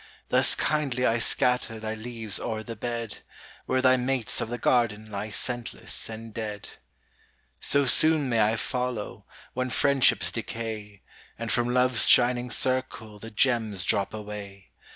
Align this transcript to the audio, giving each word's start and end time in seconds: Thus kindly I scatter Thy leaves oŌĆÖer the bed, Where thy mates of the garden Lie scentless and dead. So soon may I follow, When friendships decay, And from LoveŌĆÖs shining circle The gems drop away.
Thus 0.29 0.55
kindly 0.55 1.05
I 1.05 1.19
scatter 1.19 1.79
Thy 1.79 1.93
leaves 1.93 2.39
oŌĆÖer 2.39 2.65
the 2.65 2.75
bed, 2.75 3.19
Where 3.67 3.83
thy 3.83 3.97
mates 3.97 4.41
of 4.41 4.49
the 4.49 4.57
garden 4.57 5.05
Lie 5.11 5.29
scentless 5.29 6.09
and 6.09 6.33
dead. 6.33 6.69
So 7.59 7.85
soon 7.85 8.27
may 8.27 8.41
I 8.41 8.55
follow, 8.55 9.27
When 9.53 9.69
friendships 9.69 10.31
decay, 10.31 11.03
And 11.37 11.51
from 11.51 11.67
LoveŌĆÖs 11.67 12.07
shining 12.09 12.49
circle 12.49 13.19
The 13.19 13.29
gems 13.29 13.83
drop 13.83 14.11
away. 14.11 14.71